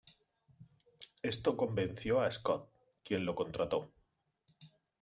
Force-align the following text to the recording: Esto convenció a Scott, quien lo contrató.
Esto 1.21 1.55
convenció 1.55 2.21
a 2.21 2.31
Scott, 2.31 2.71
quien 3.03 3.23
lo 3.23 3.35
contrató. 3.35 3.93